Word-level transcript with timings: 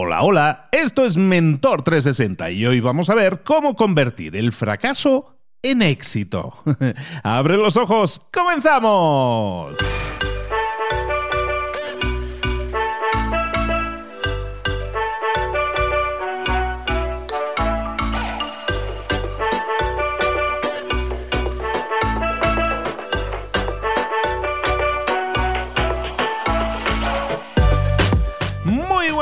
Hola, 0.00 0.22
hola, 0.22 0.68
esto 0.70 1.04
es 1.04 1.16
Mentor 1.16 1.82
360 1.82 2.52
y 2.52 2.64
hoy 2.64 2.78
vamos 2.78 3.10
a 3.10 3.16
ver 3.16 3.42
cómo 3.42 3.74
convertir 3.74 4.36
el 4.36 4.52
fracaso 4.52 5.40
en 5.60 5.82
éxito. 5.82 6.54
¡Abre 7.24 7.56
los 7.56 7.76
ojos! 7.76 8.24
¡Comenzamos! 8.32 9.74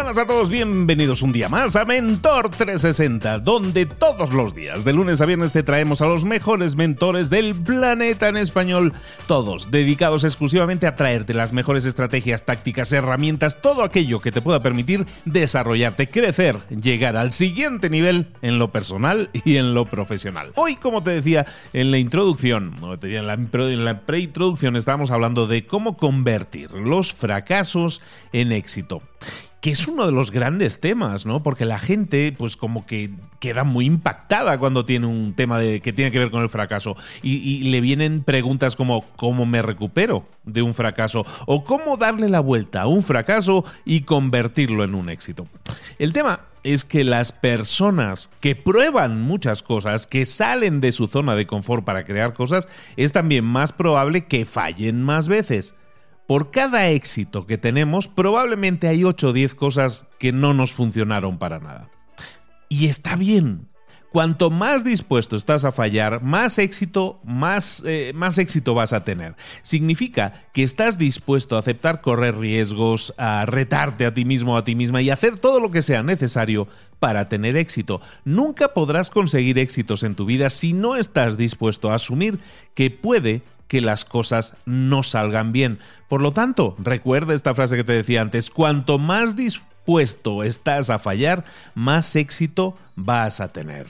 Buenas 0.07 0.23
a 0.23 0.27
todos, 0.29 0.51
bienvenidos 0.51 1.21
un 1.23 1.33
día 1.33 1.49
más 1.49 1.75
a 1.75 1.85
Mentor 1.85 2.51
360, 2.51 3.41
donde 3.41 3.87
todos 3.87 4.33
los 4.33 4.55
días, 4.55 4.85
de 4.85 4.93
lunes 4.93 5.21
a 5.21 5.27
viernes, 5.27 5.51
te 5.51 5.65
traemos 5.65 6.01
a 6.01 6.07
los 6.07 6.25
mejores 6.25 6.77
mentores 6.77 7.29
del 7.29 7.57
planeta 7.57 8.29
en 8.29 8.37
español, 8.37 8.93
todos 9.27 9.73
dedicados 9.73 10.23
exclusivamente 10.23 10.87
a 10.87 10.95
traerte 10.95 11.35
las 11.35 11.53
mejores 11.53 11.87
estrategias, 11.87 12.45
tácticas, 12.45 12.93
herramientas, 12.93 13.61
todo 13.61 13.83
aquello 13.83 14.21
que 14.21 14.31
te 14.31 14.41
pueda 14.41 14.63
permitir 14.63 15.07
desarrollarte, 15.25 16.09
crecer, 16.09 16.61
llegar 16.69 17.17
al 17.17 17.33
siguiente 17.33 17.91
nivel 17.91 18.29
en 18.43 18.61
lo 18.61 18.71
personal 18.71 19.29
y 19.33 19.57
en 19.57 19.75
lo 19.75 19.87
profesional. 19.87 20.53
Hoy, 20.55 20.77
como 20.77 21.03
te 21.03 21.11
decía 21.11 21.47
en 21.73 21.91
la 21.91 21.99
introducción, 21.99 22.77
en 23.03 23.85
la, 23.85 24.01
preintroducción 24.03 24.77
estábamos 24.77 25.11
hablando 25.11 25.49
de 25.49 25.67
cómo 25.67 25.97
convertir 25.97 26.71
los 26.71 27.13
fracasos 27.13 28.01
en 28.33 28.53
éxito 28.53 29.03
que 29.61 29.71
es 29.71 29.89
uno 29.89 30.07
de 30.07 30.13
los 30.13 30.31
grandes 30.31 30.81
temas, 30.81 31.27
¿no? 31.27 31.43
Porque 31.43 31.65
la 31.65 31.79
gente, 31.79 32.35
pues 32.37 32.57
como 32.57 32.87
que 32.87 33.11
queda 33.41 33.65
muy 33.65 33.87
impactada 33.87 34.59
cuando 34.59 34.85
tiene 34.85 35.07
un 35.07 35.35
tema 35.35 35.59
de, 35.59 35.81
que 35.81 35.93
tiene 35.93 36.11
que 36.11 36.19
ver 36.19 36.31
con 36.31 36.43
el 36.43 36.49
fracaso. 36.49 36.97
Y, 37.23 37.65
le 37.71 37.81
vienen 37.81 38.23
preguntas 38.23 38.77
como 38.77 39.05
¿cómo 39.17 39.47
me 39.47 39.63
recupero 39.63 40.27
de 40.45 40.63
un 40.63 40.75
fracaso? 40.75 41.25
O 41.47 41.65
¿cómo 41.65 41.97
darle 41.97 42.29
la 42.29 42.41
vuelta 42.41 42.83
a 42.83 42.87
un 42.87 43.03
fracaso 43.03 43.65
y 43.85 44.03
convertirlo 44.03 44.85
en 44.85 44.95
un 44.95 45.09
éxito? 45.09 45.47
El 45.99 46.13
tema 46.13 46.41
es 46.63 46.85
que 46.85 47.05
las 47.05 47.33
personas 47.33 48.31
que 48.41 48.57
prueban 48.57 49.23
muchas 49.23 49.63
cosas, 49.63 50.07
que 50.07 50.25
salen 50.27 50.81
de 50.81 50.93
su 50.93 51.07
zona 51.07 51.35
de 51.35 51.47
confort 51.47 51.85
para 51.85 52.05
crear 52.05 52.35
cosas, 52.35 52.69
es 52.97 53.13
también 53.13 53.45
más 53.45 53.73
probable 53.73 54.27
que 54.27 54.47
fallen 54.47 55.03
más 55.03 55.29
veces 55.29 55.75
por 56.27 56.51
cada 56.51 56.89
éxito 56.89 57.47
que 57.47 57.59
tenemos, 57.59 58.09
probablemente 58.09 58.89
hay 58.89 59.05
8 59.05 59.29
o 59.29 59.33
10 59.33 59.55
cosas 59.55 60.07
que 60.19 60.33
no 60.33 60.55
nos 60.55 60.73
funcionaron 60.73 61.39
para 61.39 61.61
nada. 61.61 61.91
Y 62.69 62.87
está 62.87 63.17
bien. 63.17 63.69
Cuanto 64.17 64.49
más 64.51 64.83
dispuesto 64.83 65.37
estás 65.37 65.67
a 65.67 65.73
fallar, 65.73 66.23
más 66.23 66.59
éxito, 66.59 67.21
más, 67.23 67.83
eh, 67.85 68.13
más 68.15 68.39
éxito 68.39 68.73
vas 68.73 68.95
a 68.95 69.05
tener. 69.05 69.37
Significa 69.61 70.33
que 70.55 70.63
estás 70.63 70.97
dispuesto 70.97 71.55
a 71.55 71.59
aceptar 71.59 72.01
correr 72.01 72.35
riesgos, 72.39 73.13
a 73.19 73.45
retarte 73.45 74.07
a 74.07 74.15
ti 74.15 74.25
mismo 74.25 74.55
o 74.55 74.57
a 74.57 74.65
ti 74.65 74.75
misma 74.75 75.03
y 75.03 75.11
hacer 75.11 75.39
todo 75.39 75.61
lo 75.61 75.71
que 75.71 75.83
sea 75.83 76.03
necesario 76.03 76.67
para 76.99 77.29
tener 77.29 77.57
éxito. 77.57 78.01
Nunca 78.25 78.73
podrás 78.73 79.11
conseguir 79.11 79.59
éxitos 79.59 80.03
en 80.03 80.15
tu 80.15 80.25
vida 80.25 80.49
si 80.49 80.73
no 80.73 80.97
estás 80.97 81.37
dispuesto 81.37 81.91
a 81.91 81.97
asumir 81.97 82.39
que 82.75 82.91
puede 82.91 83.43
que 83.69 83.81
las 83.81 84.05
cosas 84.05 84.55
no 84.65 85.03
salgan 85.03 85.53
bien. 85.53 85.79
Por 86.09 86.23
lo 86.23 86.33
tanto, 86.33 86.75
recuerda 86.79 87.35
esta 87.35 87.55
frase 87.55 87.77
que 87.77 87.85
te 87.85 87.93
decía 87.93 88.21
antes, 88.23 88.51
cuanto 88.51 88.99
más 88.99 89.37
dispuesto 89.37 90.43
estás 90.43 90.91
a 90.91 90.99
fallar, 90.99 91.45
más 91.75 92.17
éxito 92.17 92.77
vas 92.95 93.41
a 93.41 93.53
tener. 93.53 93.87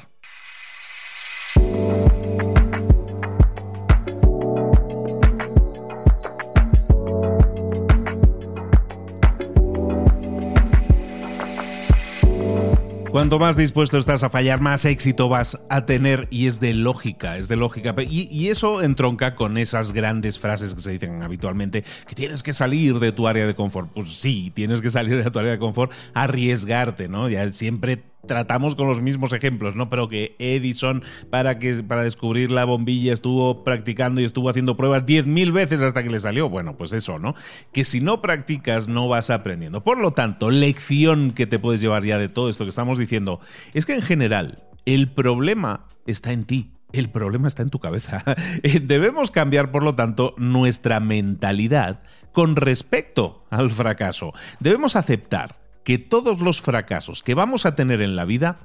Cuanto 13.17 13.39
más 13.39 13.57
dispuesto 13.57 13.97
estás 13.97 14.25
a 14.25 14.29
fallar, 14.29 14.61
más 14.61 14.85
éxito 14.85 15.31
vas 15.31 15.59
a 15.71 15.87
tener 15.87 16.29
y 16.31 16.49
es 16.49 16.61
de 16.61 16.75
lógica, 16.75 17.39
es 17.39 17.49
de 17.49 17.57
lógica. 17.57 17.95
Y, 17.99 18.49
eso 18.49 18.83
entronca 18.83 19.35
con 19.35 19.57
esas 19.57 19.95
grandes 19.95 20.39
frases 20.39 20.75
que 20.75 20.83
se 20.83 20.91
dicen 20.91 21.23
habitualmente, 21.23 21.83
que 22.07 22.15
tienes 22.15 22.43
que 22.43 22.53
salir 22.53 22.99
de 22.99 23.13
tu 23.13 23.27
área 23.27 23.47
de 23.47 23.55
confort. 23.55 23.91
Pues 23.95 24.19
sí, 24.19 24.53
tienes 24.55 24.83
que 24.83 24.91
salir 24.91 25.25
de 25.25 25.31
tu 25.31 25.39
área 25.39 25.53
de 25.53 25.59
confort, 25.59 25.93
arriesgarte, 26.13 27.09
¿no? 27.09 27.31
Ya 27.31 27.51
siempre 27.53 28.05
tratamos 28.27 28.75
con 28.75 28.87
los 28.87 29.01
mismos 29.01 29.33
ejemplos, 29.33 29.77
¿no? 29.77 29.89
Pero 29.89 30.09
que 30.09 30.37
Edison, 30.39 31.03
para, 31.31 31.59
que, 31.59 31.83
para 31.83 32.03
descubrir 32.03 32.51
la 32.51 32.65
bombilla, 32.65 33.13
estuvo 33.13 33.65
practicando 33.65 34.21
y 34.21 34.25
estuvo 34.25 34.51
haciendo 34.51 34.77
pruebas 34.77 35.07
10.000 35.07 35.53
veces 35.53 35.81
hasta 35.81 36.03
que 36.03 36.11
le 36.11 36.21
salió. 36.21 36.49
Bueno, 36.49 36.77
pues 36.77 36.93
eso, 36.93 37.19
¿no? 37.19 37.35
Que 37.73 37.85
si 37.85 38.01
no 38.01 38.21
practicas, 38.21 38.89
no 38.89 39.09
vas 39.09 39.31
aprendiendo. 39.31 39.83
Por 39.83 39.99
lo 39.99 40.13
tanto, 40.13 40.51
lección 40.51 41.33
que 41.33 41.47
te 41.47 41.59
puedes 41.59 41.81
llevar 41.81 42.05
ya 42.05 42.19
de 42.19 42.29
todo 42.29 42.49
esto 42.49 42.65
que 42.65 42.71
estamos 42.71 42.99
diciendo 42.99 43.41
es 43.75 43.87
que 43.87 43.95
en 43.95 44.03
general 44.03 44.65
el 44.85 45.09
problema 45.11 45.87
está 46.07 46.33
en 46.33 46.45
ti. 46.45 46.73
El 46.93 47.11
problema 47.11 47.49
está 47.49 47.63
en 47.63 47.71
tu 47.71 47.81
cabeza. 47.81 48.25
Debemos 48.83 49.31
cambiar, 49.31 49.71
por 49.71 49.83
lo 49.83 49.95
tanto, 49.95 50.35
nuestra 50.39 51.01
mentalidad 51.01 52.03
con 52.33 52.57
respecto 52.57 53.45
al 53.51 53.71
fracaso. 53.71 54.33
Debemos 54.61 54.95
aceptar 54.97 55.66
que 55.87 55.99
todos 55.99 56.41
los 56.41 56.61
fracasos 56.61 57.23
que 57.23 57.35
vamos 57.35 57.65
a 57.65 57.77
tener 57.77 58.03
en 58.03 58.17
la 58.17 58.25
vida 58.25 58.57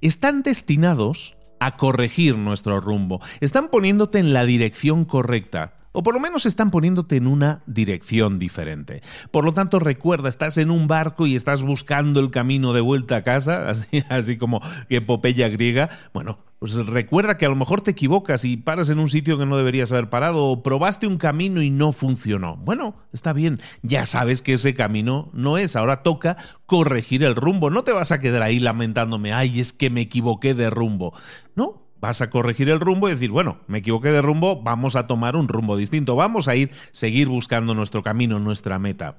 están 0.00 0.42
destinados 0.42 1.36
a 1.60 1.76
corregir 1.76 2.36
nuestro 2.36 2.80
rumbo, 2.80 3.20
están 3.40 3.68
poniéndote 3.68 4.18
en 4.18 4.32
la 4.32 4.44
dirección 4.44 5.04
correcta. 5.04 5.83
O 5.96 6.02
por 6.02 6.12
lo 6.12 6.18
menos 6.18 6.44
están 6.44 6.72
poniéndote 6.72 7.14
en 7.14 7.28
una 7.28 7.62
dirección 7.66 8.40
diferente. 8.40 9.00
Por 9.30 9.44
lo 9.44 9.54
tanto, 9.54 9.78
recuerda, 9.78 10.28
estás 10.28 10.58
en 10.58 10.72
un 10.72 10.88
barco 10.88 11.24
y 11.24 11.36
estás 11.36 11.62
buscando 11.62 12.18
el 12.18 12.32
camino 12.32 12.72
de 12.72 12.80
vuelta 12.80 13.14
a 13.14 13.22
casa, 13.22 13.68
así, 13.70 14.02
así 14.08 14.36
como 14.36 14.60
epopeya 14.88 15.48
griega. 15.48 15.88
Bueno, 16.12 16.40
pues 16.58 16.74
recuerda 16.86 17.36
que 17.36 17.46
a 17.46 17.48
lo 17.48 17.54
mejor 17.54 17.82
te 17.82 17.92
equivocas 17.92 18.44
y 18.44 18.56
paras 18.56 18.88
en 18.88 18.98
un 18.98 19.08
sitio 19.08 19.38
que 19.38 19.46
no 19.46 19.56
deberías 19.56 19.92
haber 19.92 20.10
parado 20.10 20.46
o 20.46 20.64
probaste 20.64 21.06
un 21.06 21.18
camino 21.18 21.62
y 21.62 21.70
no 21.70 21.92
funcionó. 21.92 22.56
Bueno, 22.56 22.96
está 23.12 23.32
bien, 23.32 23.60
ya 23.82 24.04
sabes 24.04 24.42
que 24.42 24.54
ese 24.54 24.74
camino 24.74 25.30
no 25.32 25.58
es, 25.58 25.76
ahora 25.76 26.02
toca 26.02 26.36
corregir 26.66 27.22
el 27.22 27.36
rumbo, 27.36 27.70
no 27.70 27.84
te 27.84 27.92
vas 27.92 28.10
a 28.10 28.18
quedar 28.18 28.42
ahí 28.42 28.58
lamentándome, 28.58 29.32
ay, 29.32 29.60
es 29.60 29.72
que 29.72 29.90
me 29.90 30.00
equivoqué 30.00 30.54
de 30.54 30.70
rumbo. 30.70 31.14
No, 31.54 31.83
vas 32.04 32.20
a 32.20 32.28
corregir 32.28 32.68
el 32.68 32.80
rumbo 32.80 33.08
y 33.08 33.12
decir, 33.12 33.30
bueno, 33.30 33.60
me 33.66 33.78
equivoqué 33.78 34.10
de 34.10 34.20
rumbo, 34.20 34.62
vamos 34.62 34.94
a 34.94 35.06
tomar 35.06 35.36
un 35.36 35.48
rumbo 35.48 35.74
distinto, 35.74 36.16
vamos 36.16 36.48
a 36.48 36.54
ir, 36.54 36.70
seguir 36.92 37.28
buscando 37.28 37.74
nuestro 37.74 38.02
camino, 38.02 38.38
nuestra 38.38 38.78
meta. 38.78 39.16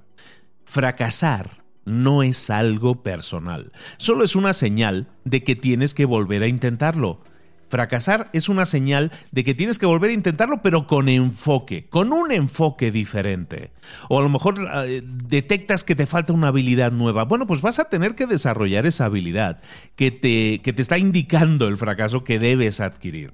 Fracasar 0.65 1.63
no 1.83 2.21
es 2.21 2.51
algo 2.51 3.01
personal, 3.01 3.71
solo 3.97 4.23
es 4.23 4.35
una 4.35 4.53
señal 4.53 5.07
de 5.23 5.43
que 5.43 5.55
tienes 5.55 5.95
que 5.95 6.05
volver 6.05 6.43
a 6.43 6.47
intentarlo. 6.47 7.23
Fracasar 7.69 8.29
es 8.33 8.47
una 8.47 8.65
señal 8.65 9.11
de 9.31 9.43
que 9.43 9.53
tienes 9.53 9.79
que 9.79 9.85
volver 9.85 10.11
a 10.11 10.13
intentarlo, 10.13 10.61
pero 10.61 10.87
con 10.87 11.09
enfoque, 11.09 11.87
con 11.89 12.13
un 12.13 12.31
enfoque 12.31 12.91
diferente. 12.91 13.71
O 14.09 14.19
a 14.19 14.21
lo 14.21 14.29
mejor 14.29 14.67
eh, 14.85 15.01
detectas 15.03 15.83
que 15.83 15.95
te 15.95 16.05
falta 16.05 16.33
una 16.33 16.49
habilidad 16.49 16.91
nueva. 16.91 17.25
Bueno, 17.25 17.47
pues 17.47 17.61
vas 17.61 17.79
a 17.79 17.85
tener 17.85 18.15
que 18.15 18.27
desarrollar 18.27 18.85
esa 18.85 19.05
habilidad 19.05 19.59
que 19.95 20.11
te, 20.11 20.61
que 20.61 20.73
te 20.73 20.81
está 20.81 20.97
indicando 20.97 21.67
el 21.67 21.77
fracaso 21.77 22.23
que 22.23 22.39
debes 22.39 22.79
adquirir. 22.79 23.33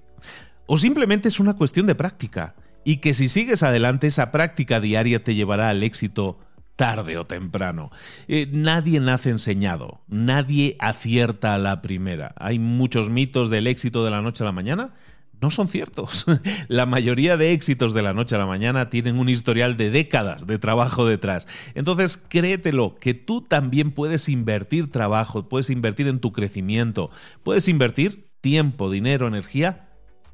O 0.65 0.77
simplemente 0.77 1.27
es 1.27 1.39
una 1.39 1.55
cuestión 1.55 1.85
de 1.85 1.95
práctica. 1.95 2.55
Y 2.83 2.97
que 2.97 3.13
si 3.13 3.27
sigues 3.27 3.61
adelante, 3.61 4.07
esa 4.07 4.31
práctica 4.31 4.79
diaria 4.79 5.23
te 5.23 5.35
llevará 5.35 5.69
al 5.69 5.83
éxito 5.83 6.39
tarde 6.81 7.15
o 7.19 7.27
temprano. 7.27 7.91
Eh, 8.27 8.49
nadie 8.51 8.99
nace 8.99 9.29
enseñado, 9.29 10.01
nadie 10.07 10.77
acierta 10.79 11.53
a 11.53 11.59
la 11.59 11.79
primera. 11.83 12.33
Hay 12.37 12.57
muchos 12.57 13.11
mitos 13.11 13.51
del 13.51 13.67
éxito 13.67 14.03
de 14.03 14.09
la 14.09 14.23
noche 14.23 14.43
a 14.43 14.47
la 14.47 14.51
mañana. 14.51 14.95
No 15.39 15.51
son 15.51 15.67
ciertos. 15.67 16.25
La 16.69 16.87
mayoría 16.87 17.37
de 17.37 17.51
éxitos 17.51 17.93
de 17.93 18.01
la 18.01 18.13
noche 18.13 18.35
a 18.35 18.39
la 18.39 18.45
mañana 18.45 18.91
tienen 18.91 19.17
un 19.17 19.27
historial 19.27 19.75
de 19.75 19.89
décadas 19.89 20.45
de 20.45 20.59
trabajo 20.59 21.05
detrás. 21.05 21.47
Entonces, 21.73 22.17
créetelo, 22.17 22.95
que 22.99 23.13
tú 23.15 23.41
también 23.41 23.91
puedes 23.91 24.29
invertir 24.29 24.91
trabajo, 24.91 25.49
puedes 25.49 25.69
invertir 25.71 26.07
en 26.07 26.19
tu 26.19 26.31
crecimiento, 26.31 27.09
puedes 27.43 27.67
invertir 27.67 28.29
tiempo, 28.41 28.91
dinero, 28.91 29.27
energía 29.27 29.89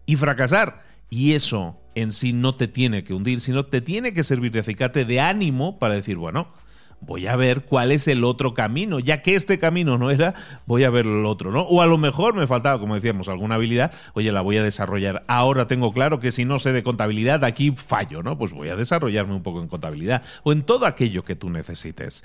y 0.06 0.16
fracasar. 0.16 0.87
Y 1.10 1.34
eso 1.34 1.80
en 1.96 2.12
sí 2.12 2.34
no 2.34 2.56
te 2.56 2.68
tiene 2.68 3.04
que 3.04 3.14
hundir, 3.14 3.42
sino 3.42 3.66
te 3.66 3.82
tiene 3.82 4.14
que 4.14 4.24
servir 4.24 4.52
de 4.52 4.60
acicate 4.60 5.06
de 5.06 5.20
ánimo 5.20 5.80
para 5.80 5.96
decir, 5.96 6.18
bueno, 6.18 6.48
voy 7.00 7.28
a 7.28 7.36
ver 7.36 7.66
cuál 7.66 7.92
es 7.92 8.08
el 8.08 8.24
otro 8.24 8.54
camino, 8.54 9.00
ya 9.00 9.22
que 9.22 9.36
este 9.36 9.60
camino 9.60 9.98
no 9.98 10.12
era, 10.12 10.34
voy 10.66 10.84
a 10.84 10.90
ver 10.90 11.06
el 11.06 11.26
otro, 11.26 11.52
¿no? 11.52 11.62
O 11.62 11.82
a 11.82 11.86
lo 11.86 11.98
mejor 11.98 12.34
me 12.34 12.48
faltaba, 12.48 12.80
como 12.80 12.96
decíamos, 12.96 13.30
alguna 13.30 13.56
habilidad, 13.56 13.94
oye, 14.14 14.32
la 14.32 14.42
voy 14.42 14.58
a 14.58 14.64
desarrollar. 14.64 15.24
Ahora 15.28 15.68
tengo 15.68 15.92
claro 15.92 16.20
que 16.20 16.32
si 16.32 16.46
no 16.46 16.60
sé 16.60 16.74
de 16.74 16.84
contabilidad, 16.84 17.44
aquí 17.44 17.72
fallo, 17.72 18.24
¿no? 18.24 18.38
Pues 18.38 18.54
voy 18.54 18.70
a 18.70 18.76
desarrollarme 18.76 19.36
un 19.36 19.44
poco 19.44 19.62
en 19.62 19.68
contabilidad 19.68 20.24
o 20.44 20.52
en 20.52 20.64
todo 20.64 20.86
aquello 20.86 21.24
que 21.24 21.36
tú 21.36 21.50
necesites. 21.50 22.24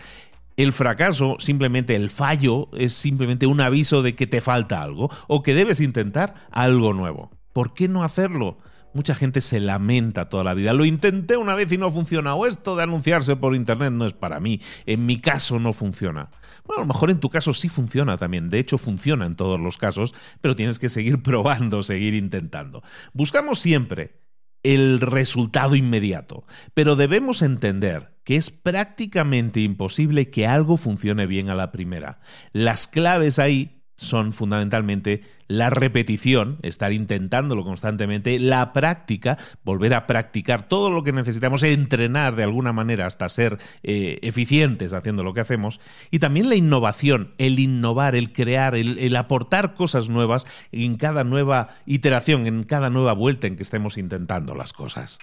El 0.57 0.73
fracaso, 0.73 1.37
simplemente 1.39 1.97
el 1.97 2.11
fallo, 2.11 2.69
es 2.75 2.93
simplemente 2.93 3.47
un 3.47 3.61
aviso 3.61 4.03
de 4.03 4.15
que 4.15 4.27
te 4.27 4.41
falta 4.41 4.83
algo 4.83 5.11
o 5.27 5.43
que 5.43 5.55
debes 5.55 5.81
intentar 5.81 6.35
algo 6.51 6.93
nuevo. 6.93 7.31
¿Por 7.53 7.75
qué 7.75 7.89
no 7.89 8.05
hacerlo? 8.05 8.59
Mucha 8.95 9.15
gente 9.15 9.41
se 9.41 9.61
lamenta 9.61 10.29
toda 10.29 10.45
la 10.45 10.55
vida. 10.55 10.73
Lo 10.73 10.85
intenté 10.85 11.37
una 11.37 11.55
vez 11.55 11.71
y 11.73 11.79
no 11.79 11.91
funciona. 11.91 12.35
O 12.35 12.47
esto 12.47 12.77
de 12.77 12.83
anunciarse 12.83 13.37
por 13.37 13.55
internet 13.55 13.93
no 13.93 14.07
es 14.07 14.13
para 14.13 14.41
mí. 14.41 14.61
En 14.87 15.07
mi 15.07 15.21
caso 15.21 15.59
no 15.59 15.73
funciona. 15.73 16.31
Bueno, 16.65 16.83
a 16.83 16.85
lo 16.85 16.93
mejor 16.93 17.11
en 17.11 17.21
tu 17.21 17.31
caso 17.31 17.55
sí 17.55 17.69
funciona 17.69 18.19
también. 18.19 18.51
De 18.51 18.59
hecho, 18.59 18.79
funciona 18.79 19.27
en 19.27 19.37
todos 19.37 19.59
los 19.59 19.79
casos, 19.79 20.15
pero 20.41 20.57
tienes 20.57 20.79
que 20.79 20.89
seguir 20.89 21.23
probando, 21.23 21.83
seguir 21.83 22.15
intentando. 22.15 22.83
Buscamos 23.13 23.59
siempre 23.59 24.23
el 24.63 25.01
resultado 25.01 25.75
inmediato, 25.75 26.45
pero 26.75 26.95
debemos 26.95 27.43
entender 27.43 28.15
que 28.25 28.37
es 28.37 28.51
prácticamente 28.51 29.61
imposible 29.61 30.31
que 30.31 30.47
algo 30.47 30.77
funcione 30.77 31.27
bien 31.27 31.51
a 31.51 31.55
la 31.55 31.73
primera. 31.73 32.21
Las 32.53 32.87
claves 32.87 33.39
ahí 33.39 33.83
son 33.97 34.33
fundamentalmente 34.33 35.23
la 35.53 35.71
repetición, 35.71 36.59
estar 36.63 36.93
intentándolo 36.93 37.65
constantemente, 37.65 38.39
la 38.39 38.73
práctica, 38.73 39.39
volver 39.65 39.95
a 39.95 40.07
practicar 40.07 40.69
todo 40.69 40.91
lo 40.91 41.05
que 41.05 41.13
necesitamos, 41.13 41.63
entrenar 41.63 42.37
de 42.37 42.43
alguna 42.43 42.73
manera 42.73 43.07
hasta 43.07 43.29
ser 43.29 43.59
eh, 43.83 44.19
eficientes 44.23 44.93
haciendo 44.93 45.23
lo 45.23 45.35
que 45.35 45.41
hacemos, 45.41 45.81
y 46.11 46.19
también 46.19 46.49
la 46.49 46.57
innovación, 46.57 47.35
el 47.39 47.59
innovar, 47.59 48.15
el 48.15 48.33
crear, 48.33 48.75
el, 48.75 48.99
el 48.99 49.17
aportar 49.17 49.75
cosas 49.75 50.09
nuevas 50.09 50.47
en 50.73 50.97
cada 50.97 51.25
nueva 51.25 51.69
iteración, 51.87 52.47
en 52.47 52.65
cada 52.65 52.91
nueva 52.91 53.13
vuelta 53.13 53.47
en 53.47 53.57
que 53.57 53.63
estemos 53.63 53.99
intentando 53.99 54.55
las 54.55 54.73
cosas. 54.73 55.19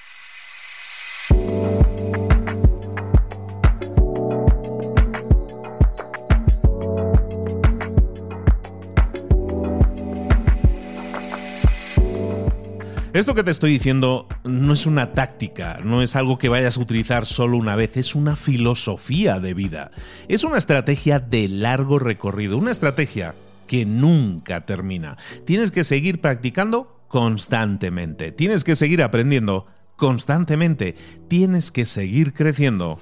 Esto 13.19 13.35
que 13.35 13.43
te 13.43 13.51
estoy 13.51 13.73
diciendo 13.73 14.29
no 14.45 14.71
es 14.71 14.85
una 14.85 15.11
táctica, 15.11 15.81
no 15.83 16.01
es 16.01 16.15
algo 16.15 16.37
que 16.37 16.47
vayas 16.47 16.77
a 16.77 16.79
utilizar 16.79 17.25
solo 17.25 17.57
una 17.57 17.75
vez, 17.75 17.97
es 17.97 18.15
una 18.15 18.37
filosofía 18.37 19.41
de 19.41 19.53
vida. 19.53 19.91
Es 20.29 20.45
una 20.45 20.57
estrategia 20.57 21.19
de 21.19 21.49
largo 21.49 21.99
recorrido, 21.99 22.57
una 22.57 22.71
estrategia 22.71 23.35
que 23.67 23.85
nunca 23.85 24.65
termina. 24.65 25.17
Tienes 25.43 25.69
que 25.69 25.83
seguir 25.83 26.21
practicando 26.21 26.97
constantemente, 27.09 28.31
tienes 28.31 28.63
que 28.63 28.77
seguir 28.77 29.03
aprendiendo 29.03 29.65
constantemente, 29.97 30.95
tienes 31.27 31.73
que 31.73 31.85
seguir 31.85 32.31
creciendo 32.33 33.01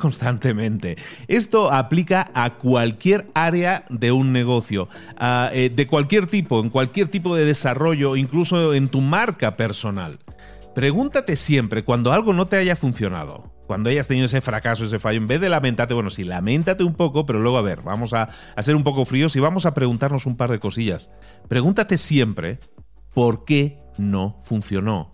constantemente. 0.00 0.96
Esto 1.28 1.72
aplica 1.72 2.30
a 2.34 2.54
cualquier 2.54 3.30
área 3.34 3.84
de 3.88 4.10
un 4.10 4.32
negocio, 4.32 4.88
eh, 5.52 5.70
de 5.74 5.86
cualquier 5.86 6.26
tipo, 6.26 6.60
en 6.60 6.70
cualquier 6.70 7.08
tipo 7.08 7.36
de 7.36 7.44
desarrollo, 7.44 8.16
incluso 8.16 8.74
en 8.74 8.88
tu 8.88 9.00
marca 9.00 9.56
personal. 9.56 10.18
Pregúntate 10.74 11.36
siempre 11.36 11.84
cuando 11.84 12.12
algo 12.12 12.32
no 12.32 12.46
te 12.46 12.56
haya 12.56 12.76
funcionado, 12.76 13.52
cuando 13.66 13.90
hayas 13.90 14.08
tenido 14.08 14.26
ese 14.26 14.40
fracaso, 14.40 14.84
ese 14.84 14.98
fallo, 14.98 15.18
en 15.18 15.26
vez 15.26 15.40
de 15.40 15.48
lamentarte, 15.48 15.94
bueno, 15.94 16.10
sí, 16.10 16.24
lamentate 16.24 16.82
un 16.82 16.94
poco, 16.94 17.26
pero 17.26 17.40
luego 17.40 17.58
a 17.58 17.62
ver, 17.62 17.82
vamos 17.82 18.14
a, 18.14 18.28
a 18.56 18.62
ser 18.62 18.74
un 18.76 18.84
poco 18.84 19.04
fríos 19.04 19.36
y 19.36 19.40
vamos 19.40 19.66
a 19.66 19.74
preguntarnos 19.74 20.26
un 20.26 20.36
par 20.36 20.50
de 20.50 20.58
cosillas. 20.58 21.10
Pregúntate 21.48 21.98
siempre 21.98 22.58
por 23.12 23.44
qué 23.44 23.78
no 23.98 24.40
funcionó. 24.44 25.12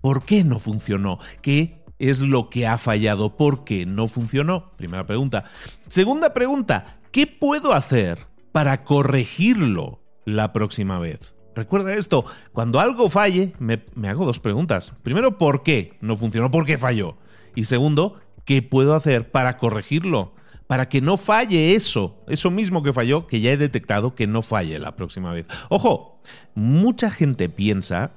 ¿Por 0.00 0.24
qué 0.24 0.44
no 0.44 0.58
funcionó? 0.58 1.18
¿Qué 1.42 1.82
es 1.98 2.20
lo 2.20 2.50
que 2.50 2.66
ha 2.66 2.78
fallado? 2.78 3.36
¿Por 3.36 3.64
qué 3.64 3.86
no 3.86 4.08
funcionó? 4.08 4.72
Primera 4.76 5.06
pregunta. 5.06 5.44
Segunda 5.88 6.34
pregunta, 6.34 6.98
¿qué 7.10 7.26
puedo 7.26 7.72
hacer 7.72 8.26
para 8.52 8.84
corregirlo 8.84 10.00
la 10.24 10.52
próxima 10.52 10.98
vez? 10.98 11.34
Recuerda 11.54 11.94
esto, 11.94 12.26
cuando 12.52 12.80
algo 12.80 13.08
falle, 13.08 13.54
me, 13.58 13.80
hago 14.06 14.26
dos 14.26 14.40
preguntas. 14.40 14.92
Primero, 15.02 15.38
¿por 15.38 15.62
qué 15.62 15.96
no 16.02 16.14
funcionó? 16.14 16.50
¿Por 16.50 16.66
qué 16.66 16.76
falló? 16.76 17.16
Y 17.54 17.64
segundo, 17.64 18.20
¿qué 18.44 18.60
puedo 18.60 18.94
hacer 18.94 19.30
para 19.30 19.56
corregirlo? 19.56 20.34
Para 20.66 20.90
que 20.90 21.00
no 21.00 21.16
falle 21.16 21.74
eso, 21.74 22.22
eso 22.28 22.50
mismo 22.50 22.82
que 22.82 22.92
falló, 22.92 23.26
que 23.26 23.40
ya 23.40 23.52
he 23.52 23.56
detectado 23.56 24.14
que 24.14 24.26
no 24.26 24.42
falle 24.42 24.78
la 24.78 24.96
próxima 24.96 25.32
vez. 25.32 25.46
Ojo, 25.70 26.20
mucha 26.54 27.10
gente 27.10 27.48
piensa 27.48 28.12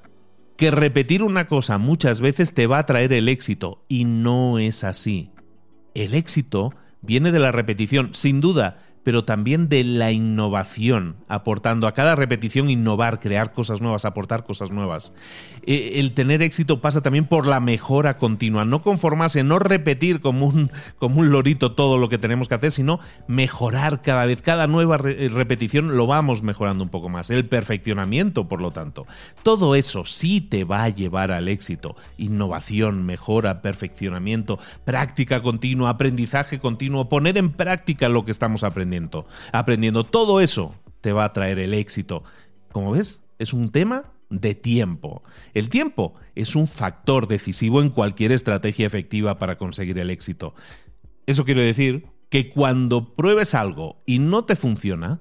que 0.60 0.72
repetir 0.72 1.24
una 1.24 1.48
cosa 1.48 1.78
muchas 1.78 2.20
veces 2.20 2.54
te 2.54 2.68
va 2.68 2.80
a 2.80 2.86
traer 2.86 3.14
el 3.14 3.30
éxito 3.30 3.86
y 3.88 4.04
no 4.04 4.60
es 4.60 4.84
así. 4.84 5.32
El 5.96 6.14
éxito 6.14 6.74
viene 7.02 7.32
de 7.32 7.40
la 7.40 7.54
repetición, 7.54 8.10
sin 8.12 8.42
duda, 8.42 8.78
pero 9.04 9.24
también 9.24 9.70
de 9.70 9.84
la 9.84 10.12
innovación, 10.12 11.16
aportando 11.28 11.88
a 11.88 11.94
cada 11.94 12.16
repetición 12.16 12.70
innovar, 12.70 13.20
crear 13.20 13.54
cosas 13.54 13.82
nuevas, 13.82 14.06
aportar 14.06 14.44
cosas 14.44 14.72
nuevas. 14.72 15.14
Eh, 15.64 15.94
el 15.96 16.14
tener 16.14 16.42
éxito 16.42 16.82
pasa 16.82 17.02
también 17.02 17.26
por 17.26 17.46
la 17.46 17.60
mejora 17.60 18.18
continua, 18.18 18.66
no 18.66 18.82
conformarse, 18.82 19.44
no 19.44 19.60
repetir 19.60 20.22
como 20.22 20.48
un, 20.48 20.72
como 20.98 21.20
un 21.20 21.32
lorito 21.32 21.74
todo 21.74 21.98
lo 21.98 22.10
que 22.10 22.18
tenemos 22.18 22.48
que 22.48 22.56
hacer, 22.56 22.72
sino 22.72 23.00
mejorar 23.28 24.02
cada 24.02 24.26
vez, 24.26 24.42
cada 24.42 24.68
nueva 24.68 25.00
eh, 25.06 25.30
repetición 25.32 25.96
lo 25.96 26.08
vamos 26.08 26.44
mejorando 26.44 26.84
un 26.84 26.90
poco 26.90 27.10
más. 27.10 27.30
El 27.30 27.46
perfeccionamiento, 27.46 28.48
por 28.48 28.62
lo 28.62 28.72
tanto. 28.72 29.06
Todo 29.44 29.76
eso 29.76 30.06
sí 30.06 30.42
te 30.42 30.64
va 30.64 30.84
a 30.84 30.90
llevar 30.90 31.32
al 31.32 31.48
éxito. 31.48 31.96
Innovación, 32.18 33.06
mejora, 33.06 33.62
perfeccionamiento, 33.62 34.60
práctica 34.84 35.42
continua, 35.42 35.90
aprendizaje 35.90 36.60
continuo, 36.60 37.10
poner 37.10 37.38
en 37.38 37.52
práctica 37.52 38.10
lo 38.10 38.26
que 38.26 38.32
estamos 38.32 38.64
aprendiendo. 39.52 40.04
Todo 40.04 40.42
eso 40.42 40.76
te 41.02 41.14
va 41.14 41.26
a 41.26 41.34
traer 41.34 41.60
el 41.60 41.74
éxito. 41.74 42.24
Como 42.72 42.92
ves, 42.92 43.22
es 43.38 43.54
un 43.54 43.70
tema 43.70 44.06
de 44.30 44.56
tiempo. 44.56 45.24
El 45.54 45.70
tiempo 45.70 46.14
es 46.36 46.56
un 46.56 46.68
factor 46.68 47.28
decisivo 47.28 47.82
en 47.82 47.90
cualquier 47.90 48.32
estrategia 48.32 48.86
efectiva 48.86 49.38
para 49.40 49.58
conseguir 49.58 49.98
el 50.00 50.10
éxito. 50.10 50.54
Eso 51.26 51.46
quiere 51.46 51.64
decir 51.64 52.08
que 52.30 52.50
cuando 52.50 53.16
pruebes 53.16 53.56
algo 53.56 54.02
y 54.06 54.20
no 54.20 54.46
te 54.46 54.56
funciona, 54.56 55.20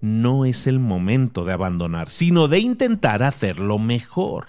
no 0.00 0.44
es 0.44 0.66
el 0.66 0.80
momento 0.80 1.44
de 1.44 1.52
abandonar, 1.52 2.10
sino 2.10 2.48
de 2.48 2.58
intentar 2.58 3.22
hacerlo 3.22 3.78
mejor. 3.78 4.46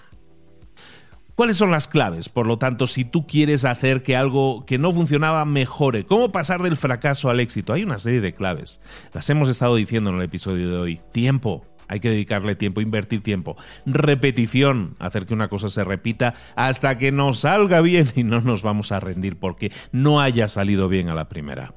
¿Cuáles 1.34 1.56
son 1.56 1.72
las 1.72 1.88
claves? 1.88 2.28
Por 2.28 2.46
lo 2.46 2.58
tanto, 2.58 2.86
si 2.86 3.04
tú 3.04 3.26
quieres 3.26 3.64
hacer 3.64 4.04
que 4.04 4.14
algo 4.14 4.64
que 4.66 4.78
no 4.78 4.92
funcionaba 4.92 5.44
mejore, 5.44 6.06
¿cómo 6.06 6.30
pasar 6.30 6.62
del 6.62 6.76
fracaso 6.76 7.28
al 7.28 7.40
éxito? 7.40 7.72
Hay 7.72 7.82
una 7.82 7.98
serie 7.98 8.20
de 8.20 8.34
claves. 8.34 8.80
Las 9.12 9.28
hemos 9.30 9.48
estado 9.48 9.74
diciendo 9.74 10.10
en 10.10 10.16
el 10.16 10.22
episodio 10.22 10.70
de 10.70 10.76
hoy. 10.76 11.00
Tiempo. 11.10 11.66
Hay 11.88 11.98
que 11.98 12.08
dedicarle 12.08 12.54
tiempo, 12.54 12.80
invertir 12.80 13.20
tiempo. 13.20 13.56
Repetición, 13.84 14.94
hacer 15.00 15.26
que 15.26 15.34
una 15.34 15.48
cosa 15.48 15.68
se 15.68 15.82
repita 15.82 16.34
hasta 16.54 16.98
que 16.98 17.10
nos 17.10 17.40
salga 17.40 17.80
bien 17.80 18.12
y 18.14 18.22
no 18.22 18.40
nos 18.40 18.62
vamos 18.62 18.92
a 18.92 19.00
rendir 19.00 19.36
porque 19.36 19.72
no 19.90 20.20
haya 20.20 20.46
salido 20.46 20.88
bien 20.88 21.08
a 21.08 21.14
la 21.14 21.28
primera 21.28 21.74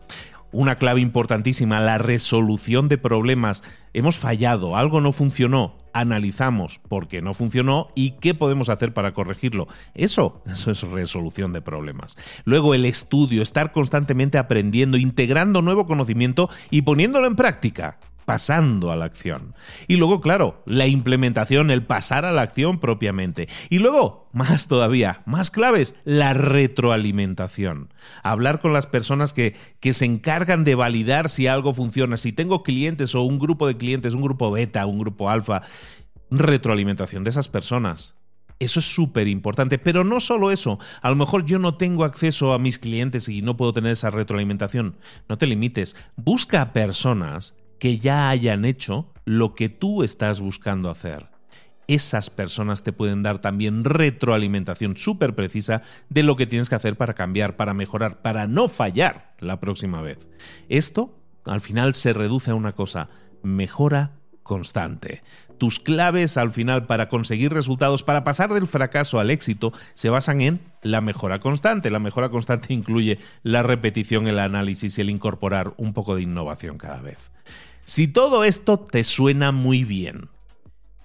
una 0.57 0.77
clave 0.77 1.01
importantísima, 1.01 1.79
la 1.79 1.99
resolución 1.99 2.87
de 2.87 2.97
problemas. 2.97 3.63
Hemos 3.93 4.17
fallado, 4.17 4.75
algo 4.75 5.01
no 5.01 5.11
funcionó, 5.11 5.75
analizamos 5.93 6.79
por 6.79 7.07
qué 7.07 7.21
no 7.21 7.35
funcionó 7.35 7.89
y 7.93 8.11
qué 8.19 8.33
podemos 8.33 8.67
hacer 8.69 8.91
para 8.91 9.13
corregirlo. 9.13 9.67
Eso, 9.93 10.41
eso 10.51 10.71
es 10.71 10.81
resolución 10.81 11.53
de 11.53 11.61
problemas. 11.61 12.17
Luego 12.43 12.73
el 12.73 12.85
estudio, 12.85 13.43
estar 13.43 13.71
constantemente 13.71 14.39
aprendiendo, 14.39 14.97
integrando 14.97 15.61
nuevo 15.61 15.85
conocimiento 15.85 16.49
y 16.71 16.81
poniéndolo 16.81 17.27
en 17.27 17.35
práctica 17.35 17.99
pasando 18.27 18.91
a 18.91 18.98
la 18.98 19.05
acción. 19.05 19.55
Y 19.88 19.96
luego, 19.96 20.19
claro, 20.19 20.62
la 20.65 20.86
implementación, 20.86 21.72
el 21.72 21.86
pasar 21.86 22.25
a 22.25 22.34
la 22.34 22.41
acción 22.41 22.77
propiamente. 22.77 23.48
Y 23.69 23.79
luego, 23.79 24.27
más 24.34 24.67
todavía, 24.67 25.22
más 25.25 25.50
claves, 25.50 25.96
la 26.03 26.34
retroalimentación. 26.34 27.93
Hablar 28.24 28.60
con 28.60 28.74
las 28.74 28.86
personas 28.86 29.31
que, 29.31 29.55
que 29.79 29.93
se 29.93 30.03
encargan 30.03 30.65
de 30.65 30.75
validar 30.75 31.29
si 31.29 31.48
algo 31.48 31.72
funciona. 31.72 32.17
Si 32.17 32.34
tengo 32.34 32.63
clientes 32.63 33.15
o 33.15 33.22
un 33.22 33.39
grupo 33.39 33.65
de 33.65 33.77
clientes, 33.77 34.13
un 34.13 34.24
grupo 34.24 34.51
beta, 34.51 34.86
un 34.88 35.00
grupo 35.00 35.29
alfa, 35.29 35.62
retroalimentación 36.29 37.24
de 37.24 37.29
esas 37.29 37.48
personas. 37.48 38.15
Eso 38.60 38.81
es 38.81 38.93
súper 38.93 39.29
importante, 39.29 39.77
pero 39.77 40.03
no 40.03 40.19
solo 40.19 40.51
eso. 40.51 40.79
A 41.01 41.10
lo 41.10 41.15
mejor 41.15 41.46
yo 41.46 41.60
no 41.60 41.75
tengo 41.75 42.03
acceso 42.03 42.51
a 42.51 42.60
mis 42.60 42.77
clientes 42.77 43.29
y 43.29 43.41
no 43.41 43.55
puedo 43.55 43.72
tener 43.72 43.93
esa 43.93 44.10
retroalimentación. 44.10 44.98
No 45.29 45.38
te 45.38 45.48
limites. 45.48 45.96
Busca 46.17 46.74
personas 46.74 47.55
que 47.79 48.00
ya 48.00 48.29
hayan 48.29 48.65
hecho 48.65 49.12
lo 49.25 49.55
que 49.55 49.69
tú 49.69 50.03
estás 50.03 50.39
buscando 50.39 50.89
hacer. 50.89 51.27
Esas 51.88 52.29
personas 52.29 52.84
te 52.84 52.91
pueden 52.91 53.24
dar 53.24 53.39
también 53.39 53.86
retroalimentación 53.86 54.98
súper 54.98 55.36
precisa 55.36 55.84
de 56.10 56.24
lo 56.24 56.36
que 56.36 56.46
tienes 56.46 56.67
que 56.67 56.75
hacer 56.75 56.98
para 56.98 57.13
cambiar, 57.13 57.55
para 57.55 57.74
mejorar, 57.74 58.22
para 58.22 58.46
no 58.48 58.67
fallar 58.67 59.34
la 59.39 59.60
próxima 59.62 60.01
vez. 60.01 60.27
Esto, 60.67 61.17
al 61.46 61.62
final, 61.62 61.93
se 61.93 62.12
reduce 62.12 62.51
a 62.51 62.55
una 62.55 62.74
cosa, 62.74 63.10
mejora 63.41 64.17
constante. 64.43 65.24
Tus 65.57 65.79
claves 65.79 66.38
al 66.38 66.51
final 66.51 66.86
para 66.86 67.10
conseguir 67.10 67.51
resultados, 67.51 68.03
para 68.03 68.24
pasar 68.24 68.53
del 68.53 68.67
fracaso 68.67 69.19
al 69.19 69.31
éxito, 69.31 69.74
se 69.93 70.10
basan 70.10 70.41
en 70.41 70.60
la 70.81 71.01
mejora 71.01 71.39
constante. 71.39 71.89
La 71.89 72.00
mejora 72.00 72.29
constante 72.29 72.74
incluye 72.74 73.19
la 73.43 73.63
repetición, 73.63 74.27
el 74.27 74.39
análisis 74.39 74.98
y 74.98 75.01
el 75.01 75.10
incorporar 75.10 75.74
un 75.77 75.93
poco 75.93 76.15
de 76.15 76.22
innovación 76.24 76.77
cada 76.77 77.01
vez. 77.01 77.31
Si 77.88 78.10
todo 78.10 78.44
esto 78.44 78.77
te 78.77 79.06
suena 79.06 79.53
muy 79.53 79.86
bien, 79.86 80.27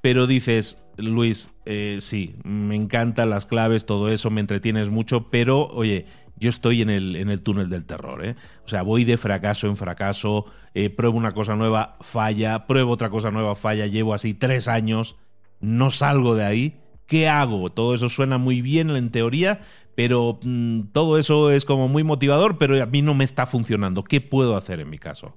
pero 0.01 0.27
dices, 0.27 0.79
Luis, 0.97 1.53
eh, 1.65 1.99
sí, 2.01 2.35
me 2.43 2.75
encantan 2.75 3.31
las 3.31 3.47
claves, 3.47 3.87
todo 3.87 4.09
eso, 4.09 4.31
me 4.31 4.41
entretienes 4.41 4.91
mucho, 4.91 5.31
pero 5.31 5.69
oye, 5.69 6.07
yo 6.41 6.51
estoy 6.51 6.83
en 6.83 6.91
el, 6.91 7.15
en 7.15 7.31
el 7.31 7.41
túnel 7.41 7.71
del 7.71 7.85
terror. 7.85 8.25
¿eh? 8.25 8.35
O 8.65 8.69
sea, 8.69 8.83
voy 8.83 9.05
de 9.05 9.17
fracaso 9.17 9.69
en 9.69 9.77
fracaso, 9.77 10.47
eh, 10.75 10.91
pruebo 10.91 11.17
una 11.17 11.35
cosa 11.35 11.55
nueva, 11.55 11.99
falla, 12.01 12.67
pruebo 12.67 12.91
otra 12.91 13.11
cosa 13.11 13.31
nueva, 13.31 13.55
falla, 13.55 13.87
llevo 13.87 14.13
así 14.13 14.35
tres 14.35 14.67
años, 14.67 15.15
no 15.61 15.93
salgo 15.93 16.35
de 16.35 16.45
ahí. 16.45 16.81
¿Qué 17.07 17.29
hago? 17.29 17.71
Todo 17.71 17.95
eso 17.95 18.09
suena 18.09 18.39
muy 18.39 18.61
bien 18.61 18.91
en 18.91 19.13
teoría, 19.13 19.61
pero 19.95 20.41
mm, 20.43 20.89
todo 20.93 21.17
eso 21.17 21.53
es 21.53 21.65
como 21.65 21.87
muy 21.87 22.03
motivador, 22.03 22.59
pero 22.59 22.83
a 22.83 22.87
mí 22.87 23.03
no 23.03 23.15
me 23.15 23.23
está 23.23 23.47
funcionando. 23.47 24.03
¿Qué 24.03 24.21
puedo 24.21 24.57
hacer 24.57 24.81
en 24.81 24.91
mi 24.91 24.99
caso? 24.99 25.37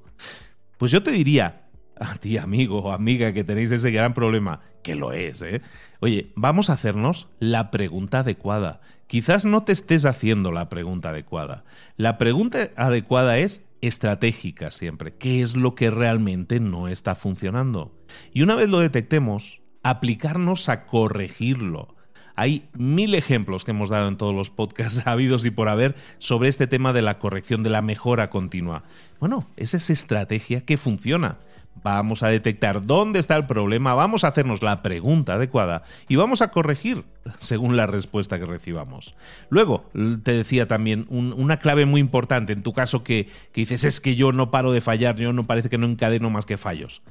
Pues 0.77 0.91
yo 0.91 1.03
te 1.03 1.11
diría, 1.11 1.67
a 1.97 2.15
ti 2.15 2.37
amigo 2.37 2.79
o 2.79 2.91
amiga 2.91 3.33
que 3.33 3.43
tenéis 3.43 3.71
ese 3.71 3.91
gran 3.91 4.13
problema, 4.13 4.61
que 4.83 4.95
lo 4.95 5.13
es, 5.13 5.41
¿eh? 5.41 5.61
Oye, 5.99 6.31
vamos 6.35 6.69
a 6.69 6.73
hacernos 6.73 7.29
la 7.39 7.71
pregunta 7.71 8.19
adecuada. 8.19 8.81
Quizás 9.07 9.45
no 9.45 9.63
te 9.63 9.71
estés 9.71 10.05
haciendo 10.05 10.51
la 10.51 10.69
pregunta 10.69 11.09
adecuada. 11.09 11.63
La 11.95 12.17
pregunta 12.17 12.69
adecuada 12.75 13.37
es 13.37 13.63
estratégica 13.81 14.71
siempre. 14.71 15.15
¿Qué 15.15 15.41
es 15.41 15.55
lo 15.55 15.75
que 15.75 15.91
realmente 15.91 16.59
no 16.59 16.87
está 16.87 17.15
funcionando? 17.15 17.95
Y 18.33 18.41
una 18.41 18.55
vez 18.55 18.69
lo 18.69 18.79
detectemos, 18.79 19.61
aplicarnos 19.83 20.69
a 20.69 20.85
corregirlo. 20.85 21.94
Hay 22.35 22.67
mil 22.73 23.15
ejemplos 23.15 23.63
que 23.63 23.71
hemos 23.71 23.89
dado 23.89 24.07
en 24.07 24.17
todos 24.17 24.35
los 24.35 24.49
podcasts 24.49 25.03
habidos 25.07 25.45
y 25.45 25.51
por 25.51 25.69
haber 25.69 25.95
sobre 26.19 26.49
este 26.49 26.67
tema 26.67 26.93
de 26.93 27.01
la 27.01 27.17
corrección, 27.19 27.63
de 27.63 27.69
la 27.69 27.81
mejora 27.81 28.29
continua. 28.29 28.83
Bueno, 29.19 29.47
esa 29.57 29.77
es 29.77 29.89
estrategia 29.89 30.61
que 30.61 30.77
funciona. 30.77 31.37
Vamos 31.83 32.23
a 32.23 32.29
detectar 32.29 32.85
dónde 32.85 33.19
está 33.19 33.35
el 33.35 33.45
problema, 33.47 33.93
vamos 33.93 34.23
a 34.23 34.29
hacernos 34.29 34.63
la 34.63 34.81
pregunta 34.81 35.33
adecuada 35.33 35.83
y 36.07 36.15
vamos 36.15 36.41
a 36.41 36.49
corregir 36.49 37.03
según 37.39 37.75
la 37.77 37.85
respuesta 37.85 38.39
que 38.39 38.45
recibamos. 38.45 39.15
Luego, 39.49 39.89
te 40.23 40.31
decía 40.31 40.67
también 40.67 41.05
una 41.09 41.57
clave 41.57 41.85
muy 41.85 41.99
importante, 42.01 42.53
en 42.53 42.63
tu 42.63 42.73
caso 42.73 43.03
que, 43.03 43.27
dices 43.53 43.83
es 43.83 44.01
que 44.01 44.15
yo 44.15 44.31
no 44.31 44.51
paro 44.51 44.71
de 44.71 44.81
fallar, 44.81 45.17
yo 45.17 45.33
no 45.33 45.45
parece 45.45 45.69
que 45.69 45.77
no 45.77 45.85
encadeno 45.85 46.29
más 46.29 46.45
que 46.45 46.57
fallos. 46.57 47.01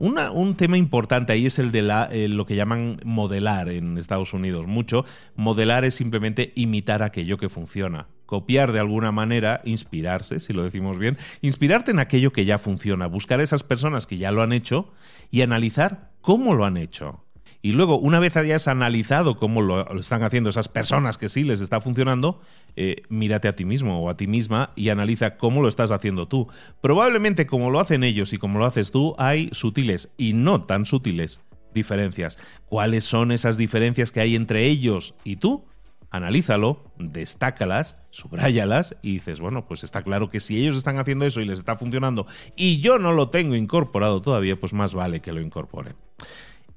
Un 0.00 0.56
tema 0.56 0.76
importante 0.78 1.32
ahí 1.32 1.46
es 1.46 1.58
el 1.58 1.70
de 1.70 1.82
la, 1.82 2.08
eh, 2.10 2.28
lo 2.28 2.46
que 2.46 2.56
llaman 2.56 3.00
modelar 3.04 3.68
en 3.68 3.98
Estados 3.98 4.32
Unidos. 4.32 4.66
Mucho. 4.66 5.04
Modelar 5.36 5.84
es 5.84 5.94
simplemente 5.94 6.52
imitar 6.56 7.02
aquello 7.02 7.38
que 7.38 7.48
funciona 7.48 8.08
copiar 8.30 8.70
de 8.70 8.78
alguna 8.78 9.10
manera, 9.10 9.60
inspirarse, 9.64 10.38
si 10.38 10.52
lo 10.52 10.62
decimos 10.62 10.98
bien, 10.98 11.18
inspirarte 11.42 11.90
en 11.90 11.98
aquello 11.98 12.32
que 12.32 12.44
ya 12.44 12.58
funciona, 12.58 13.08
buscar 13.08 13.40
a 13.40 13.42
esas 13.42 13.64
personas 13.64 14.06
que 14.06 14.18
ya 14.18 14.30
lo 14.30 14.42
han 14.42 14.52
hecho 14.52 14.92
y 15.32 15.42
analizar 15.42 16.12
cómo 16.20 16.54
lo 16.54 16.64
han 16.64 16.76
hecho. 16.76 17.24
Y 17.62 17.72
luego, 17.72 17.98
una 17.98 18.20
vez 18.20 18.36
hayas 18.36 18.68
analizado 18.68 19.36
cómo 19.36 19.60
lo, 19.60 19.98
están 19.98 20.22
haciendo 20.22 20.48
esas 20.48 20.68
personas 20.68 21.18
que 21.18 21.28
sí 21.28 21.44
les 21.44 21.60
está 21.60 21.80
funcionando, 21.80 22.40
eh, 22.76 23.02
mírate 23.08 23.48
a 23.48 23.56
ti 23.56 23.64
mismo 23.64 24.02
o 24.02 24.08
a 24.08 24.16
ti 24.16 24.26
misma 24.26 24.70
y 24.76 24.88
analiza 24.88 25.36
cómo 25.36 25.60
lo 25.60 25.68
estás 25.68 25.90
haciendo 25.90 26.26
tú. 26.26 26.48
Probablemente 26.80 27.46
como 27.46 27.70
lo 27.70 27.80
hacen 27.80 28.02
ellos 28.02 28.32
y 28.32 28.38
como 28.38 28.58
lo 28.58 28.64
haces 28.64 28.90
tú, 28.90 29.14
hay 29.18 29.50
sutiles 29.52 30.10
y 30.16 30.32
no 30.32 30.62
tan 30.62 30.86
sutiles 30.86 31.42
diferencias. 31.74 32.38
¿Cuáles 32.66 33.04
son 33.04 33.30
esas 33.30 33.56
diferencias 33.56 34.10
que 34.10 34.20
hay 34.20 34.36
entre 34.36 34.66
ellos 34.66 35.14
y 35.24 35.36
tú? 35.36 35.64
analízalo, 36.10 36.82
destácalas, 36.98 37.98
subráyalas 38.10 38.96
y 39.00 39.14
dices, 39.14 39.40
bueno, 39.40 39.66
pues 39.66 39.84
está 39.84 40.02
claro 40.02 40.28
que 40.28 40.40
si 40.40 40.60
ellos 40.60 40.76
están 40.76 40.98
haciendo 40.98 41.24
eso 41.24 41.40
y 41.40 41.44
les 41.44 41.58
está 41.58 41.76
funcionando 41.76 42.26
y 42.56 42.80
yo 42.80 42.98
no 42.98 43.12
lo 43.12 43.28
tengo 43.28 43.54
incorporado 43.54 44.20
todavía, 44.20 44.58
pues 44.58 44.72
más 44.72 44.92
vale 44.92 45.20
que 45.20 45.32
lo 45.32 45.40
incorporen. 45.40 45.94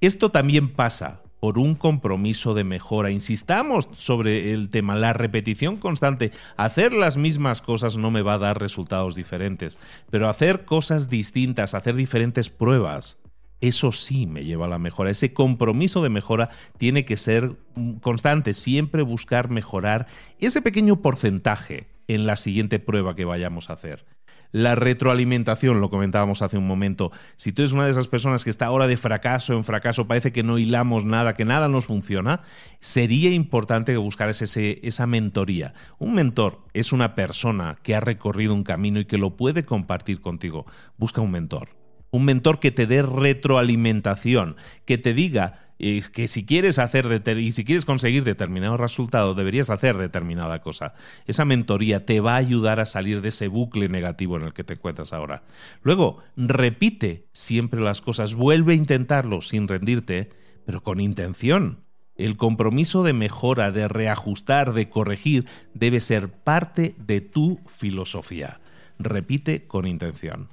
Esto 0.03 0.31
también 0.31 0.67
pasa 0.67 1.21
por 1.39 1.57
un 1.57 1.75
compromiso 1.75 2.53
de 2.53 2.65
mejora. 2.65 3.09
Insistamos 3.09 3.87
sobre 3.95 4.51
el 4.51 4.67
tema, 4.67 4.97
la 4.97 5.13
repetición 5.13 5.77
constante. 5.77 6.31
Hacer 6.57 6.91
las 6.91 7.15
mismas 7.15 7.61
cosas 7.61 7.95
no 7.95 8.11
me 8.11 8.21
va 8.21 8.33
a 8.33 8.37
dar 8.37 8.59
resultados 8.59 9.15
diferentes, 9.15 9.79
pero 10.09 10.27
hacer 10.27 10.65
cosas 10.65 11.07
distintas, 11.07 11.73
hacer 11.73 11.95
diferentes 11.95 12.49
pruebas, 12.49 13.17
eso 13.61 13.93
sí 13.93 14.27
me 14.27 14.43
lleva 14.43 14.65
a 14.65 14.69
la 14.69 14.77
mejora. 14.77 15.09
Ese 15.09 15.33
compromiso 15.33 16.03
de 16.03 16.09
mejora 16.09 16.49
tiene 16.77 17.05
que 17.05 17.15
ser 17.15 17.55
constante, 18.01 18.53
siempre 18.53 19.03
buscar 19.03 19.49
mejorar 19.49 20.07
ese 20.37 20.61
pequeño 20.61 21.01
porcentaje 21.01 21.87
en 22.09 22.25
la 22.25 22.35
siguiente 22.35 22.77
prueba 22.79 23.15
que 23.15 23.23
vayamos 23.23 23.69
a 23.69 23.73
hacer. 23.75 24.05
La 24.53 24.75
retroalimentación, 24.75 25.81
lo 25.81 25.89
comentábamos 25.89 26.43
hace 26.43 26.59
un 26.59 26.67
momento. 26.67 27.11
Si 27.37 27.51
tú 27.51 27.63
eres 27.63 27.73
una 27.73 27.85
de 27.85 27.91
esas 27.91 28.07
personas 28.07 28.43
que 28.43 28.51
está 28.51 28.67
ahora 28.67 28.85
de 28.85 28.97
fracaso 28.97 29.53
en 29.53 29.63
fracaso, 29.63 30.07
parece 30.07 30.31
que 30.31 30.43
no 30.43 30.59
hilamos 30.59 31.05
nada, 31.05 31.33
que 31.33 31.43
nada 31.43 31.67
nos 31.67 31.85
funciona, 31.85 32.43
sería 32.79 33.31
importante 33.31 33.93
que 33.93 33.97
buscaras 33.97 34.43
ese, 34.43 34.79
esa 34.83 35.07
mentoría. 35.07 35.73
Un 35.97 36.13
mentor 36.13 36.59
es 36.73 36.93
una 36.93 37.15
persona 37.15 37.79
que 37.81 37.95
ha 37.95 37.99
recorrido 37.99 38.53
un 38.53 38.63
camino 38.63 38.99
y 38.99 39.05
que 39.05 39.17
lo 39.17 39.35
puede 39.35 39.65
compartir 39.65 40.21
contigo. 40.21 40.67
Busca 40.97 41.19
un 41.19 41.31
mentor 41.31 41.69
un 42.13 42.25
mentor 42.25 42.59
que 42.59 42.69
te 42.69 42.85
dé 42.85 43.01
retroalimentación, 43.01 44.55
que 44.85 44.99
te 44.99 45.15
diga 45.15 45.62
eh, 45.85 46.01
que 46.13 46.29
si 46.29 46.45
quieres 46.45 46.79
hacer 46.79 47.21
y 47.37 47.51
si 47.51 47.65
quieres 47.65 47.83
conseguir 47.83 48.23
determinado 48.23 48.77
resultado, 48.77 49.35
deberías 49.35 49.69
hacer 49.69 49.97
determinada 49.97 50.61
cosa. 50.61 50.93
Esa 51.27 51.43
mentoría 51.43 52.05
te 52.05 52.21
va 52.21 52.35
a 52.35 52.37
ayudar 52.37 52.79
a 52.79 52.85
salir 52.85 53.19
de 53.19 53.29
ese 53.29 53.49
bucle 53.49 53.89
negativo 53.89 54.37
en 54.37 54.43
el 54.43 54.53
que 54.53 54.63
te 54.63 54.75
encuentras 54.75 55.11
ahora. 55.11 55.43
Luego, 55.81 56.19
repite 56.37 57.27
siempre 57.33 57.81
las 57.81 57.99
cosas, 57.99 58.33
vuelve 58.33 58.71
a 58.71 58.77
intentarlo 58.77 59.41
sin 59.41 59.67
rendirte, 59.67 60.29
pero 60.65 60.81
con 60.83 61.01
intención. 61.01 61.83
El 62.15 62.37
compromiso 62.37 63.03
de 63.03 63.11
mejora, 63.11 63.73
de 63.73 63.89
reajustar, 63.89 64.71
de 64.71 64.87
corregir, 64.87 65.47
debe 65.73 65.99
ser 65.99 66.29
parte 66.29 66.95
de 66.97 67.19
tu 67.19 67.59
filosofía. 67.77 68.61
Repite 68.99 69.67
con 69.67 69.85
intención. 69.85 70.47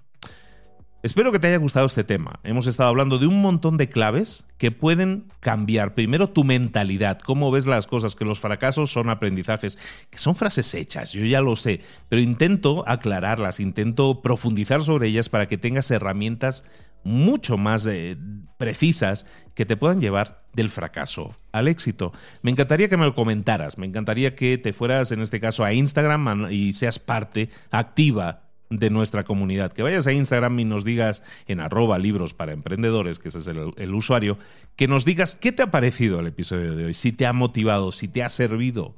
Espero 1.03 1.33
que 1.33 1.39
te 1.39 1.47
haya 1.47 1.57
gustado 1.57 1.87
este 1.87 2.05
tema. 2.05 2.41
Hemos 2.45 2.67
estado 2.67 2.91
hablando 2.91 3.19
de 3.19 3.27
un 3.27 3.41
montón 3.41 3.79
de 3.79 3.89
claves 3.89 4.47
que 4.59 4.71
pueden 4.71 5.25
cambiar 5.41 5.95
primero 5.95 6.29
tu 6.29 6.45
mentalidad, 6.45 7.21
cómo 7.21 7.51
ves 7.51 7.65
las 7.65 7.87
cosas, 7.87 8.15
que 8.15 8.27
los 8.27 8.39
fracasos 8.39 8.93
son 8.93 9.09
aprendizajes, 9.09 9.79
que 10.11 10.19
son 10.19 10.37
frases 10.37 10.75
hechas, 10.75 11.13
yo 11.13 11.25
ya 11.25 11.41
lo 11.41 11.57
sé, 11.57 11.81
pero 12.11 12.21
intento 12.21 12.85
aclararlas, 12.87 13.61
intento 13.61 14.21
profundizar 14.21 14.83
sobre 14.83 15.09
ellas 15.09 15.31
para 15.31 15.49
que 15.49 15.57
tengas 15.57 15.91
herramientas 15.91 16.67
mucho 17.03 17.57
más 17.57 17.87
eh, 17.87 18.19
precisas 18.59 19.25
que 19.55 19.65
te 19.65 19.79
puedan 19.79 20.03
llevar 20.03 20.45
del 20.53 20.69
fracaso 20.69 21.35
al 21.51 21.69
éxito. 21.69 22.13
Me 22.43 22.51
encantaría 22.51 22.91
que 22.91 22.99
me 22.99 23.07
lo 23.07 23.15
comentaras, 23.15 23.79
me 23.79 23.87
encantaría 23.87 24.35
que 24.35 24.59
te 24.59 24.75
fueras 24.75 25.13
en 25.13 25.23
este 25.23 25.41
caso 25.41 25.65
a 25.65 25.73
Instagram 25.73 26.51
y 26.51 26.75
seas 26.75 26.99
parte 26.99 27.49
activa 27.71 28.50
de 28.71 28.89
nuestra 28.89 29.25
comunidad. 29.25 29.73
Que 29.73 29.83
vayas 29.83 30.07
a 30.07 30.13
Instagram 30.13 30.59
y 30.61 30.65
nos 30.65 30.85
digas 30.85 31.23
en 31.47 31.61
arroba 31.61 31.99
libros 31.99 32.33
para 32.33 32.53
emprendedores, 32.53 33.19
que 33.19 33.29
ese 33.29 33.41
es 33.41 33.47
el, 33.47 33.95
usuario, 33.95 34.39
que 34.77 34.89
nos 34.89 35.05
digas 35.05 35.37
qué 35.37 35.53
te 35.53 35.63
ha 35.63 35.71
parecido 35.71 36.21
el 36.21 36.29
episodio 36.29 36.75
de 36.75 36.87
hoy, 36.87 36.95
si 36.95 37.13
te 37.13 37.27
ha 37.27 37.33
motivado, 37.33 37.93
si 37.93 38.09
te 38.09 38.23
ha 38.23 38.29
servido, 38.29 38.95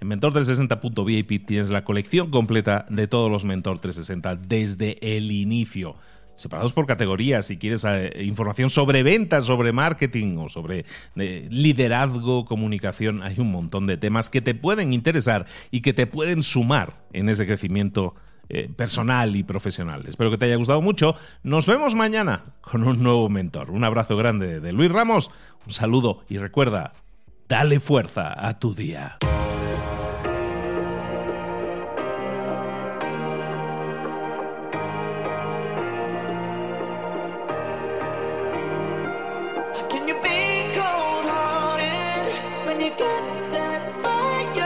En 0.00 0.08
mentor360.vip 0.10 1.46
tienes 1.46 1.70
la 1.70 1.84
colección 1.84 2.30
completa 2.30 2.84
de 2.90 3.08
todos 3.08 3.30
los 3.30 3.46
Mentor 3.46 3.78
360 3.78 4.36
desde 4.36 5.16
el 5.16 5.30
inicio 5.30 5.96
separados 6.36 6.72
por 6.72 6.86
categorías. 6.86 7.46
Si 7.46 7.56
quieres 7.56 7.84
eh, 7.84 8.22
información 8.22 8.70
sobre 8.70 9.02
ventas, 9.02 9.44
sobre 9.44 9.72
marketing 9.72 10.36
o 10.38 10.48
sobre 10.48 10.84
eh, 11.16 11.48
liderazgo, 11.50 12.44
comunicación, 12.44 13.22
hay 13.22 13.40
un 13.40 13.50
montón 13.50 13.86
de 13.86 13.96
temas 13.96 14.30
que 14.30 14.40
te 14.40 14.54
pueden 14.54 14.92
interesar 14.92 15.46
y 15.70 15.80
que 15.80 15.92
te 15.92 16.06
pueden 16.06 16.42
sumar 16.42 17.04
en 17.12 17.28
ese 17.28 17.46
crecimiento 17.46 18.14
eh, 18.48 18.68
personal 18.74 19.34
y 19.34 19.42
profesional. 19.42 20.04
Espero 20.06 20.30
que 20.30 20.38
te 20.38 20.44
haya 20.44 20.56
gustado 20.56 20.80
mucho. 20.80 21.16
Nos 21.42 21.66
vemos 21.66 21.96
mañana 21.96 22.44
con 22.60 22.84
un 22.84 23.02
nuevo 23.02 23.28
mentor. 23.28 23.72
Un 23.72 23.82
abrazo 23.82 24.16
grande 24.16 24.60
de 24.60 24.72
Luis 24.72 24.92
Ramos, 24.92 25.30
un 25.66 25.72
saludo 25.72 26.22
y 26.28 26.38
recuerda, 26.38 26.92
dale 27.48 27.80
fuerza 27.80 28.32
a 28.36 28.60
tu 28.60 28.72
día. 28.72 29.18
when 42.76 42.84
you 42.84 42.90
get 42.90 43.52
that 43.52 43.82
fire. 44.02 44.65